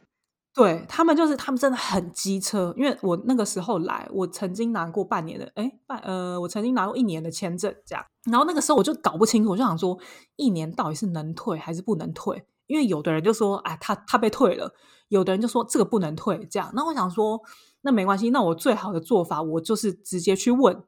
[0.54, 8.06] 对他们就是他们真的很机车，因为我那个时候来，我曾经拿过半年的，哎，半呃，我曾经拿过一年的签证，这样。
[8.32, 9.98] 然后那个时候我就搞不清楚，我就想说，
[10.38, 12.46] 一年到底是能退还是不能退？
[12.68, 14.70] 因为有的人就说，哎，他他被退了；
[15.10, 16.72] 有的人就说这个不能退，这样。
[16.74, 17.42] 那我想说，
[17.82, 20.84] 那没关系，那我最好的做法，我就是直接去问，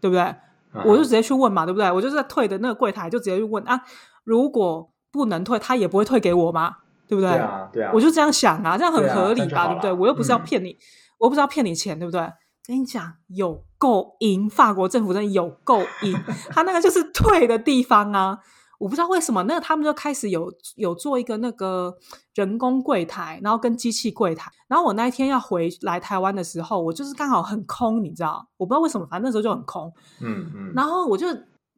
[0.00, 0.34] 对不对？
[0.74, 1.90] 嗯我就直接去问嘛，对不对？
[1.90, 3.80] 我就是在退的那个柜台就直接去问啊，
[4.24, 7.30] 如果不能退，他也不会退给我嘛，对不对？
[7.30, 9.92] 对啊对啊，我就这样想啊，这样很合理吧，对不对？
[9.92, 10.76] 我又不是要嗯骗你，
[11.18, 12.20] 我又不是要骗你钱，对不对？
[12.66, 16.16] 跟你讲，有够阴，法国政府真的有够阴，
[16.50, 18.38] 他那个就是退的地方啊。
[18.82, 21.96] 我不知道为什么，那他们就开始有有做一个那个
[22.34, 24.50] 人工柜台，然后跟机器柜台。
[24.66, 28.44] 然后我那一天要回来台湾的时候，我就是刚好很空，你知道？
[28.56, 29.92] 我不知道为什么，反正那时候就很空。
[30.20, 31.28] 嗯嗯，然后我就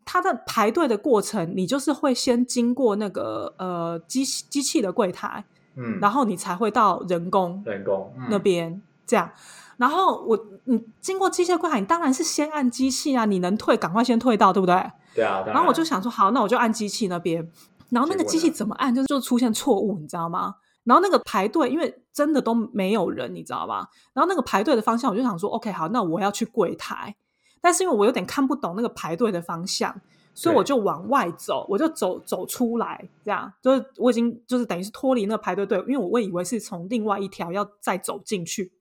[0.06, 5.44] 他的排队的过程，你就是会先经过那个呃机机器的柜台，
[5.76, 9.30] 嗯，然后你才会到人工人工嗯那边、这样。
[9.76, 14.74] 然后我你经过机械柜台，你当然是先按机器啊，你能退赶快先退到，对不对？
[15.14, 17.48] 对啊，当然后我就想说，好，那我就按机器那边。
[17.90, 20.54] 然后那个机器怎么按，就就出现错误，你知道吗？
[20.84, 23.86] 然后那个排队，因为真的都没有人，你知道吗？
[24.12, 27.14] 然后那个排队的方向，我就想说，OK，好，那我要去柜台。
[27.60, 29.94] 但是因为我有点看不懂那个排队的方向，
[30.34, 38.72] 所以我就往外走，我就走走出来，这样就是我已经就是等于是脱离那个排队队，因为我我以为是从另外一条要再走进去，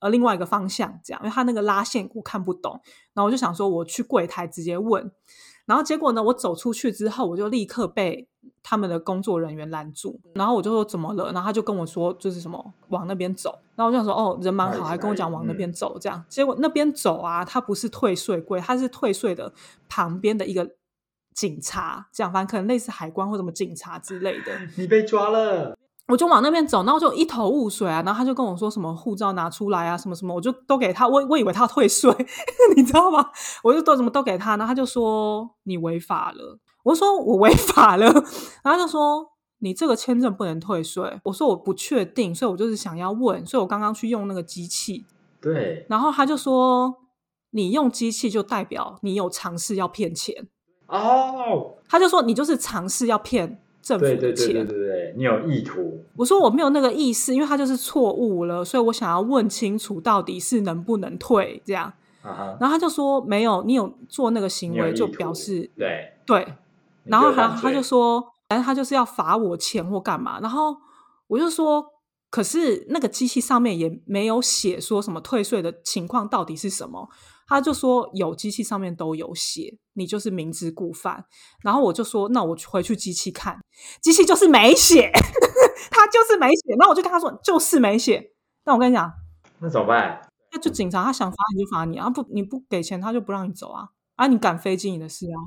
[0.00, 2.80] 呃，另外一个方向这样，因为他那个拉线我看不懂，
[3.14, 5.10] 然后我就想说我去柜台直接问，
[5.66, 8.28] 然后结果呢，我走出去之后，我就立刻被
[8.62, 15.56] 他们的工作人员拦住，然后我就说怎么了，然后他就跟我说就是什么往那边走，然后我就想说哦人蛮好，还跟我讲往那嗯。
[15.56, 19.52] 边走这样，结果那边走啊，他不是退税柜，他是退税的
[19.88, 20.76] 旁边的一个
[21.34, 25.77] 警察，这样反正可能类似海关或什么警察之类的，你被抓了，
[26.08, 32.10] 我就往那边走，然后就一头雾水啊，然后他就跟我说什么护照拿出来啊，什么什么，我就都给他，我我以为他要退税，
[32.74, 33.30] 你知道吗？
[33.62, 38.22] 我就都什么都给他，然后他就说你违法了，我说我违法了，然后
[38.72, 39.26] 他就说
[39.58, 45.04] 你这个签证不能退税，我说我不确定，所以我就是想要问，所以我刚刚去用那个机器，
[45.42, 46.94] 对，然后他就说
[47.50, 50.48] 你用机器就代表你有尝试要骗钱，
[50.86, 61.90] 哦，他就说你就是尝试要骗政府对的钱，对对对对对，你有意图，我说我没有那个意思，因为他就是错误了，所以我想要问清楚到底是能不能退这样。
[62.22, 66.46] 啊，然后他就说没有，你有做那个行为就表示对，对。
[67.04, 70.38] 然后他他就说，反正他就是要罚我钱或干嘛。
[70.40, 70.76] 然后
[71.28, 71.82] 我就说，
[72.28, 77.08] 可是那个机器上面也没有写说什么退税的情况到底是什么。
[77.48, 81.24] 他就说有机器上面都有写，你就是明知故犯。
[81.64, 83.58] 然后我就说，那我回去机器看，
[84.02, 85.10] 机器就是没写，
[85.90, 86.74] 他就是没写。
[86.78, 88.32] 那我就跟他说，就是没写。
[88.64, 89.10] 那我跟你讲，
[89.60, 90.20] 那怎么办？
[90.52, 93.88] 那就警察他想罚你就罚你啊，不你不给钱他就不让你走啊。
[94.16, 95.38] 啊，你赶飞机你的事啊，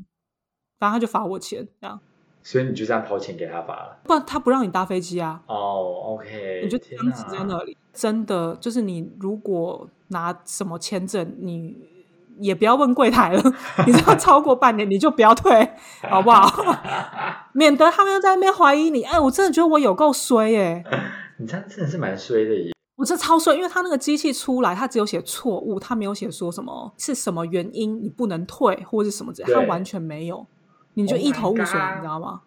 [0.79, 2.01] 反正他就罚我钱这样。
[2.43, 3.97] 所以你就这样掏钱给他罚了？
[4.03, 5.41] 不然他不让你搭飞机啊。
[5.47, 7.77] 哦，OK，你就僵持在那里。
[7.93, 11.75] 真的就是你如果拿什么签证，你
[12.39, 13.43] 也不要问柜台了。
[13.85, 15.69] 你知道超过半年，你就不要退，
[16.09, 16.49] 好不好？
[17.53, 19.03] 免得他们又在那边怀疑你。
[19.03, 20.83] 哎，我真的觉得我有够衰耶！
[21.37, 22.71] 你这样真的是蛮衰的耶。
[22.95, 30.47] 我这超衰，因为他那个机器出来，他只有写错误，他没有写说什么是什么原因你不能退或者是什么之类，他完全没有。
[30.93, 32.41] 你就一头雾水，你知道吗？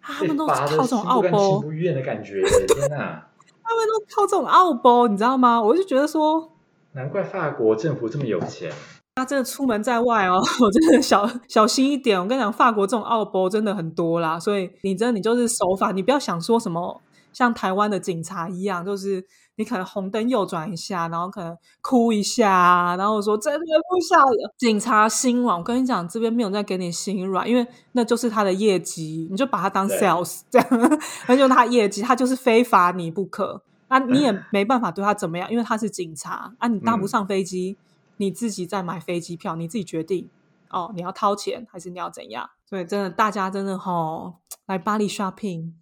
[0.00, 3.26] 他们都靠这种奥波，不愿的感觉， 天哪！
[3.62, 5.60] 他们都靠这种奥波，你知道吗？
[5.62, 6.52] 我就觉得说，
[6.92, 8.70] 难怪法国政府这么有钱。
[9.14, 12.20] 他真的出门在外哦， 我真的小小心一点。
[12.20, 17.00] 我跟你讲，法国这种奥波真的很多啦，所以你真的你就是守法，你不要想说什么
[17.32, 19.24] 像台湾的警察一样，就是。
[19.56, 24.20] 你可能红灯右转一下，然后可能哭一下，然后说真的不想
[24.56, 25.56] 警察心软。
[25.58, 30.68] 我跟你讲，这边没有在给你心软，因为那就是他的业绩，你就把他当 sales 这样，
[31.28, 33.62] 那就他业绩，他就是非罚你不可。
[33.88, 36.66] 啊，你也 没办法对他怎么样，因为他是警察啊。
[36.68, 37.76] 你搭不上飞机，
[38.16, 40.28] 你自己再买飞机票，你自己决定
[40.70, 42.48] 哦，你要掏钱还是你要怎样？
[42.68, 44.34] 所以真的，大家真的吼
[44.66, 45.72] 来巴黎 shopping，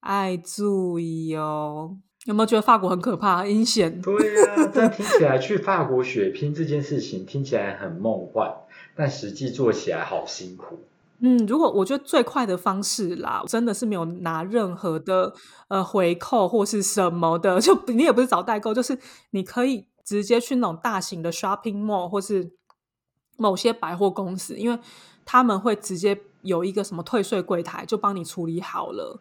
[0.00, 1.96] 爱注意哦。
[2.26, 4.00] 有没有觉得法国很可怕、阴险？
[4.00, 8.48] 对呀，这听起来去法国血拼这件事情听起来很梦幻，
[8.94, 10.78] 但实际做起来好辛苦。
[11.18, 15.32] 嗯，如果我觉得最快的方式啦，真的是没有拿任何的
[15.68, 18.96] 呃回扣或是什么的，就你也不是找代购，就是
[19.30, 22.52] 你可以直接去那种大型的 shopping mall 或是
[23.36, 24.78] 某些百货公司，因为
[25.24, 26.20] 他们会直接。
[26.42, 29.18] 有一个什么退税柜台就帮你处理好了，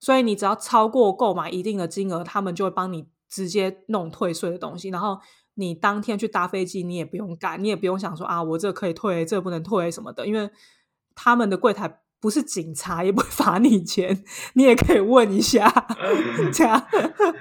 [0.00, 4.88] 所以你只要超过购买一定的金额，他们就会帮你直接弄退税的东西。
[4.88, 5.18] 然后
[5.54, 10.50] 你当天去搭飞机，你也不用赶，你也不用想说啊，我这可以退，这不能退什么的，因为
[11.14, 14.24] 他们的柜台不是警察，也不会罚你钱，
[14.54, 15.68] 你也可以问一下，
[16.52, 16.86] 这样，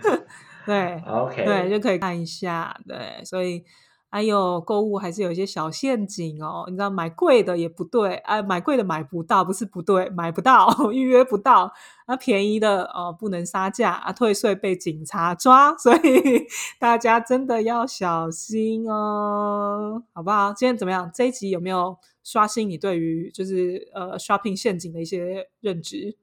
[0.66, 3.64] 对，OK，对，就可以看一下，对，所以。
[4.10, 11.72] 哎呦购物还是有一些小陷阱哦，你知道买贵的也不对，哎，买贵的买不到，不是不对，买不到， 预约不到，
[12.08, 16.46] 那便宜的哦不能杀价啊，退税被警察抓， 所以
[16.80, 20.54] 大家真的要小心哦，好不好？
[20.54, 21.12] 今天怎么样？
[21.14, 26.16] 这一集有没有刷新你对于就是呃 shopping 陷阱的一些认知？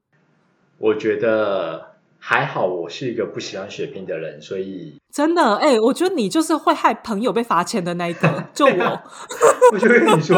[0.79, 1.94] 我觉得。
[2.27, 5.57] 还好我是一个不喜欢血拼的人，所以真的？
[5.57, 9.03] 哎，我觉得你就是会害朋友被罚钱的那一个，就我，
[9.73, 10.35] 我就跟你说，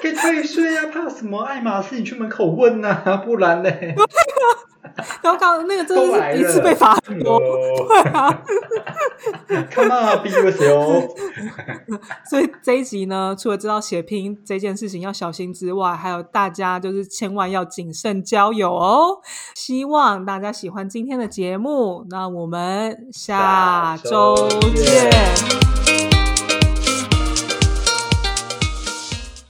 [0.00, 1.42] 可以退税啊，怕什么？
[1.42, 3.70] 爱马仕你去门口问呐，不然呢？
[5.22, 8.42] 刚刚那个真的是一次被罚很多，对啊，
[9.72, 11.02] Come on，逼我死哦！
[12.28, 19.18] 所以这一集呢，除了知道血拼这件事情要小心之外，还有大家就是千万要谨慎交友哦。
[19.54, 25.59] 希望大家喜欢今天的节目，那我们下周见。